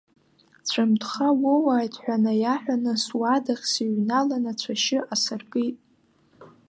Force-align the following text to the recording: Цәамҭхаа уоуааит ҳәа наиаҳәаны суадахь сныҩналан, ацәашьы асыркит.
Цәамҭхаа 0.69 1.31
уоуааит 1.41 1.93
ҳәа 2.01 2.15
наиаҳәаны 2.23 2.93
суадахь 3.03 3.65
сныҩналан, 3.71 4.43
ацәашьы 4.51 4.99
асыркит. 5.13 5.77